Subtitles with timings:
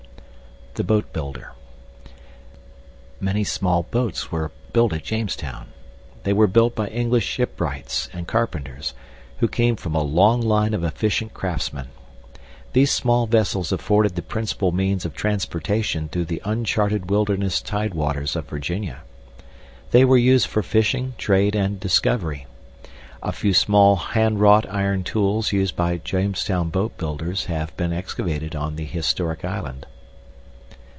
[0.75, 1.51] THE BOATBUILDER
[3.19, 5.67] Many small boats were built at Jamestown.
[6.23, 8.93] They were built by English shipwrights and carpenters,
[9.39, 11.87] who came from a long line of efficient craftsmen.
[12.71, 18.47] These small vessels afforded the principal means of transportation through the uncharted wilderness tidewaters of
[18.47, 19.01] Virginia.
[19.91, 22.45] They were used for fishing, trade, and discovery.
[23.21, 28.85] A few small handwrought iron tools used by Jamestown boatbuilders have been excavated on the
[28.85, 29.85] historic island.